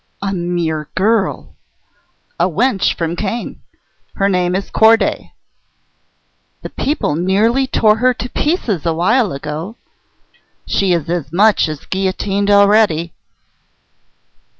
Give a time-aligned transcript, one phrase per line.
[0.23, 1.53] "A mere girl."
[2.39, 3.59] "A wench from Caen.
[4.15, 5.31] Her name is Corday."
[6.63, 9.75] "The people nearly tore her to pieces awhile ago."
[10.65, 13.13] "She is as much as guillotined already."